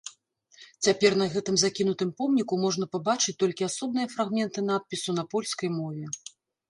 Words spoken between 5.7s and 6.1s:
мове.